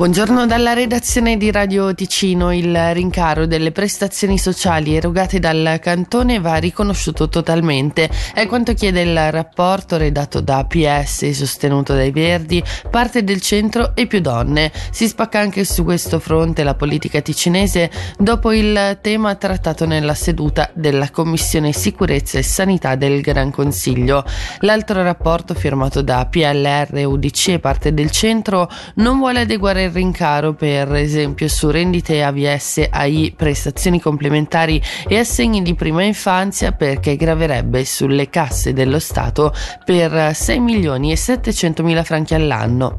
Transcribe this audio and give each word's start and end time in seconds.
Buongiorno 0.00 0.46
dalla 0.46 0.72
redazione 0.72 1.36
di 1.36 1.50
Radio 1.50 1.94
Ticino. 1.94 2.54
Il 2.54 2.94
rincaro 2.94 3.44
delle 3.44 3.70
prestazioni 3.70 4.38
sociali 4.38 4.96
erogate 4.96 5.38
dal 5.38 5.78
cantone 5.78 6.40
va 6.40 6.56
riconosciuto 6.56 7.28
totalmente. 7.28 8.08
È 8.32 8.46
quanto 8.46 8.72
chiede 8.72 9.02
il 9.02 9.30
rapporto 9.30 9.98
redatto 9.98 10.40
da 10.40 10.64
PS 10.64 11.24
e 11.24 11.34
sostenuto 11.34 11.92
dai 11.92 12.12
Verdi, 12.12 12.64
parte 12.88 13.24
del 13.24 13.42
centro 13.42 13.94
e 13.94 14.06
più 14.06 14.20
donne. 14.20 14.72
Si 14.90 15.06
spacca 15.06 15.38
anche 15.38 15.66
su 15.66 15.84
questo 15.84 16.18
fronte 16.18 16.62
la 16.62 16.74
politica 16.74 17.20
ticinese 17.20 17.90
dopo 18.16 18.52
il 18.52 18.96
tema 19.02 19.34
trattato 19.34 19.84
nella 19.84 20.14
seduta 20.14 20.70
della 20.72 21.10
Commissione 21.10 21.74
Sicurezza 21.74 22.38
e 22.38 22.42
Sanità 22.42 22.94
del 22.94 23.20
Gran 23.20 23.50
Consiglio. 23.50 24.24
L'altro 24.60 25.02
rapporto 25.02 25.52
firmato 25.52 26.00
da 26.00 26.24
PLR, 26.24 27.04
UDC 27.04 27.48
e 27.48 27.58
parte 27.58 27.92
del 27.92 28.10
centro 28.10 28.66
non 28.94 29.18
vuole 29.18 29.40
adeguare 29.40 29.88
il 29.90 29.96
rincaro 29.96 30.54
per 30.54 30.94
esempio 30.94 31.48
su 31.48 31.68
rendite 31.70 32.22
AVS, 32.22 32.88
AI, 32.90 33.34
prestazioni 33.36 34.00
complementari 34.00 34.80
e 35.06 35.18
assegni 35.18 35.62
di 35.62 35.74
prima 35.74 36.04
infanzia 36.04 36.72
perché 36.72 37.16
graverebbe 37.16 37.84
sulle 37.84 38.30
casse 38.30 38.72
dello 38.72 39.00
Stato 39.00 39.52
per 39.84 40.34
6 40.34 40.60
milioni 40.60 41.10
e 41.10 41.16
700 41.16 41.82
mila 41.82 42.04
franchi 42.04 42.34
all'anno. 42.34 42.98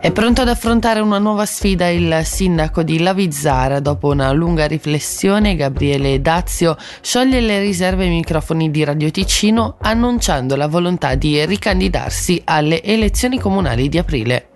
È 0.00 0.12
pronto 0.12 0.40
ad 0.40 0.48
affrontare 0.48 1.00
una 1.00 1.18
nuova 1.18 1.44
sfida 1.44 1.88
il 1.88 2.22
sindaco 2.24 2.82
di 2.82 3.00
Lavizzara. 3.00 3.80
Dopo 3.80 4.08
una 4.08 4.32
lunga 4.32 4.66
riflessione, 4.66 5.56
Gabriele 5.56 6.22
Dazio 6.22 6.74
scioglie 7.02 7.40
le 7.40 7.60
riserve 7.60 8.04
ai 8.04 8.10
microfoni 8.10 8.70
di 8.70 8.82
Radio 8.82 9.10
Ticino 9.10 9.76
annunciando 9.78 10.56
la 10.56 10.68
volontà 10.68 11.16
di 11.16 11.44
ricandidarsi 11.44 12.40
alle 12.46 12.82
elezioni 12.82 13.38
comunali 13.38 13.90
di 13.90 13.98
aprile. 13.98 14.48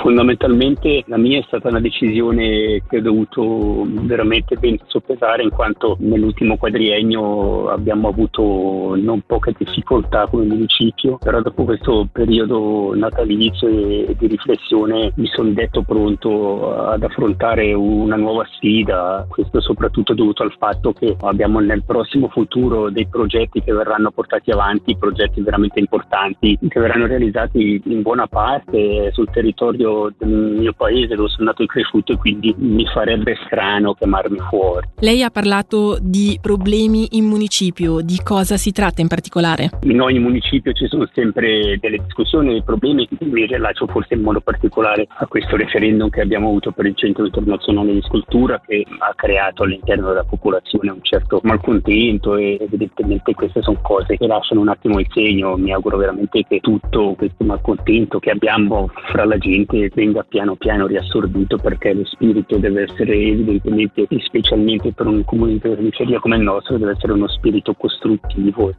Fondamentalmente 0.00 1.04
la 1.08 1.18
mia 1.18 1.38
è 1.40 1.44
stata 1.46 1.68
una 1.68 1.78
decisione 1.78 2.82
che 2.88 2.96
ho 2.96 3.02
dovuto 3.02 3.86
veramente 3.86 4.56
ben 4.56 4.78
soppesare 4.86 5.42
in 5.42 5.50
quanto 5.50 5.98
nell'ultimo 6.00 6.56
quadriennio 6.56 7.68
abbiamo 7.68 8.08
avuto 8.08 8.94
non 8.96 9.20
poche 9.26 9.54
difficoltà 9.58 10.26
come 10.26 10.46
municipio, 10.46 11.18
però 11.18 11.42
dopo 11.42 11.64
questo 11.64 12.08
periodo 12.10 12.94
natalizio 12.94 13.68
e 13.68 14.16
di 14.18 14.26
riflessione 14.26 15.12
mi 15.16 15.26
sono 15.26 15.50
detto 15.50 15.82
pronto 15.82 16.74
ad 16.74 17.02
affrontare 17.02 17.74
una 17.74 18.16
nuova 18.16 18.46
sfida, 18.52 19.26
questo 19.28 19.60
soprattutto 19.60 20.14
dovuto 20.14 20.42
al 20.42 20.54
fatto 20.56 20.94
che 20.94 21.14
abbiamo 21.20 21.60
nel 21.60 21.84
prossimo 21.84 22.28
futuro 22.28 22.88
dei 22.88 23.06
progetti 23.06 23.60
che 23.60 23.72
verranno 23.74 24.10
portati 24.12 24.50
avanti, 24.50 24.96
progetti 24.96 25.42
veramente 25.42 25.78
importanti 25.78 26.58
che 26.68 26.80
verranno 26.80 27.06
realizzati 27.06 27.82
in 27.84 28.00
buona 28.00 28.26
parte 28.26 29.10
sul 29.12 29.28
territorio 29.30 29.88
del 30.16 30.28
mio 30.28 30.72
paese 30.72 31.14
dove 31.14 31.28
sono 31.28 31.48
nato 31.48 31.62
e 31.62 31.66
cresciuto 31.66 32.12
e 32.12 32.16
quindi 32.16 32.54
mi 32.58 32.86
farebbe 32.86 33.36
strano 33.44 33.94
chiamarmi 33.94 34.38
fuori. 34.48 34.88
Lei 35.00 35.22
ha 35.22 35.30
parlato 35.30 35.98
di 36.00 36.38
problemi 36.40 37.08
in 37.12 37.24
municipio, 37.24 38.00
di 38.00 38.20
cosa 38.22 38.56
si 38.56 38.72
tratta 38.72 39.00
in 39.00 39.08
particolare? 39.08 39.70
In 39.82 40.00
ogni 40.00 40.18
municipio 40.18 40.72
ci 40.72 40.86
sono 40.86 41.08
sempre 41.12 41.78
delle 41.80 41.98
discussioni, 41.98 42.50
dei 42.50 42.62
problemi, 42.62 43.08
mi 43.20 43.46
rilascio 43.46 43.86
forse 43.86 44.14
in 44.14 44.22
modo 44.22 44.40
particolare 44.40 45.06
a 45.08 45.26
questo 45.26 45.56
referendum 45.56 46.08
che 46.10 46.20
abbiamo 46.20 46.48
avuto 46.48 46.72
per 46.72 46.86
il 46.86 46.96
Centro 46.96 47.24
Internazionale 47.24 47.92
di 47.92 48.02
Scultura 48.02 48.60
che 48.66 48.84
ha 48.98 49.12
creato 49.14 49.62
all'interno 49.62 50.08
della 50.08 50.24
popolazione 50.24 50.90
un 50.90 51.02
certo 51.02 51.40
malcontento 51.42 52.36
e 52.36 52.58
evidentemente 52.60 53.34
queste 53.34 53.62
sono 53.62 53.78
cose 53.82 54.16
che 54.16 54.26
lasciano 54.26 54.60
un 54.60 54.68
attimo 54.68 54.98
il 54.98 55.06
segno, 55.12 55.56
mi 55.56 55.72
auguro 55.72 55.96
veramente 55.96 56.44
che 56.46 56.60
tutto 56.60 57.14
questo 57.16 57.44
malcontento 57.44 58.18
che 58.18 58.30
abbiamo 58.30 58.90
fra 59.10 59.24
la 59.24 59.38
gente 59.38 59.79
venga 59.94 60.22
piano 60.22 60.56
piano 60.56 60.86
riassorbito 60.86 61.56
perché 61.56 61.94
lo 61.94 62.04
spirito 62.04 62.58
deve 62.58 62.82
essere 62.82 63.14
evidentemente, 63.14 64.06
specialmente 64.24 64.92
per 64.92 65.06
un 65.06 65.24
comune 65.24 65.52
di 65.52 65.58
periferia 65.58 66.18
come 66.18 66.36
il 66.36 66.42
nostro, 66.42 66.76
deve 66.78 66.92
essere 66.92 67.12
uno 67.12 67.28
spirito 67.28 67.74
costruttivo. 67.74 68.74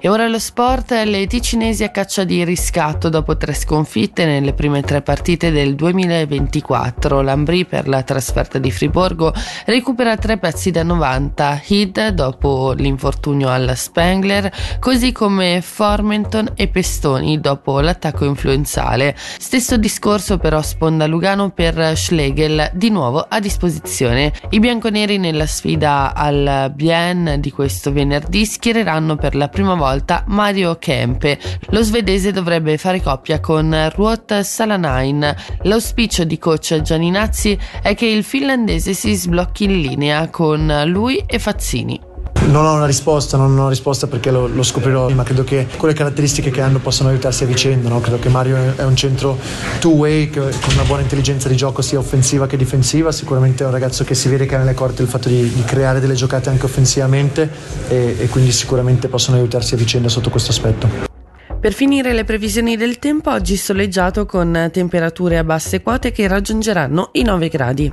E 0.00 0.08
ora 0.08 0.28
lo 0.28 0.38
sport, 0.38 0.92
le 1.04 1.26
ticinesi 1.26 1.84
a 1.84 1.90
caccia 1.90 2.24
di 2.24 2.44
riscatto 2.44 3.08
dopo 3.08 3.36
tre 3.36 3.54
sconfitte 3.54 4.24
nelle 4.24 4.52
prime 4.52 4.82
tre 4.82 5.02
partite 5.02 5.50
del 5.50 5.74
2024. 5.74 7.20
Lambri 7.20 7.64
per 7.64 7.88
la 7.88 8.02
trasferta 8.02 8.58
di 8.58 8.70
Friborgo 8.70 9.32
recupera 9.66 10.16
tre 10.16 10.38
pezzi 10.38 10.70
da 10.70 10.82
90, 10.82 11.62
Hid 11.66 12.08
dopo 12.08 12.72
l'infortunio 12.72 13.50
alla 13.50 13.74
Spengler, 13.74 14.50
così 14.78 15.12
come 15.12 15.60
Formenton 15.60 16.52
e 16.54 16.68
Pestoni 16.68 17.40
dopo 17.40 17.80
l'attacco 17.80 18.24
influenzale. 18.24 19.14
Stesso 19.16 19.76
discorso 19.76 20.23
però 20.24 20.62
sponda 20.62 21.06
Lugano 21.06 21.50
per 21.50 21.96
Schlegel, 21.96 22.70
di 22.72 22.88
nuovo 22.88 23.24
a 23.28 23.38
disposizione. 23.40 24.32
I 24.50 24.58
bianconeri 24.58 25.18
nella 25.18 25.46
sfida 25.46 26.14
al 26.14 26.72
Bien 26.74 27.36
di 27.38 27.50
questo 27.50 27.92
venerdì 27.92 28.46
schiereranno 28.46 29.16
per 29.16 29.34
la 29.34 29.48
prima 29.48 29.74
volta 29.74 30.24
Mario 30.28 30.76
Kempe. 30.76 31.38
Lo 31.68 31.82
svedese 31.82 32.32
dovrebbe 32.32 32.78
fare 32.78 33.02
coppia 33.02 33.38
con 33.40 33.90
Ruot 33.94 34.40
Salanain. 34.40 35.34
L'auspicio 35.62 36.24
di 36.24 36.38
coach 36.38 36.80
Gianinazzi 36.80 37.58
è 37.82 37.94
che 37.94 38.06
il 38.06 38.24
finlandese 38.24 38.94
si 38.94 39.14
sblocchi 39.14 39.64
in 39.64 39.80
linea 39.80 40.30
con 40.30 40.84
lui 40.86 41.22
e 41.26 41.38
Fazzini. 41.38 42.13
Non 42.46 42.66
ho 42.66 42.74
una 42.74 42.86
risposta, 42.86 43.36
non 43.36 43.50
ho 43.52 43.60
una 43.60 43.68
risposta 43.68 44.06
perché 44.06 44.30
lo, 44.30 44.46
lo 44.46 44.62
scoprirò, 44.62 45.08
ma 45.10 45.22
credo 45.22 45.44
che 45.44 45.66
con 45.76 45.88
le 45.88 45.94
caratteristiche 45.94 46.50
che 46.50 46.60
hanno 46.60 46.78
possano 46.78 47.08
aiutarsi 47.08 47.44
a 47.44 47.46
vicenda. 47.46 47.88
No? 47.88 48.00
Credo 48.00 48.18
che 48.18 48.28
Mario 48.28 48.56
è 48.76 48.84
un 48.84 48.94
centro 48.94 49.38
two-way 49.80 50.28
con 50.30 50.50
una 50.72 50.84
buona 50.84 51.02
intelligenza 51.02 51.48
di 51.48 51.56
gioco 51.56 51.82
sia 51.82 51.98
offensiva 51.98 52.46
che 52.46 52.56
difensiva. 52.56 53.12
Sicuramente 53.12 53.64
è 53.64 53.66
un 53.66 53.72
ragazzo 53.72 54.04
che 54.04 54.14
si 54.14 54.28
vede 54.28 54.46
che 54.46 54.54
ha 54.54 54.58
nelle 54.58 54.74
corte 54.74 55.02
il 55.02 55.08
fatto 55.08 55.28
di, 55.28 55.52
di 55.52 55.64
creare 55.64 56.00
delle 56.00 56.14
giocate 56.14 56.50
anche 56.50 56.66
offensivamente 56.66 57.50
e, 57.88 58.16
e 58.18 58.28
quindi 58.28 58.52
sicuramente 58.52 59.08
possono 59.08 59.38
aiutarsi 59.38 59.74
a 59.74 59.76
vicenda 59.78 60.08
sotto 60.08 60.28
questo 60.28 60.50
aspetto. 60.50 61.12
Per 61.58 61.72
finire 61.72 62.12
le 62.12 62.24
previsioni 62.24 62.76
del 62.76 62.98
tempo, 62.98 63.30
oggi 63.30 63.56
soleggiato 63.56 64.26
con 64.26 64.68
temperature 64.70 65.38
a 65.38 65.44
basse 65.44 65.80
quote 65.80 66.12
che 66.12 66.28
raggiungeranno 66.28 67.08
i 67.12 67.22
9 67.22 67.48
gradi. 67.48 67.90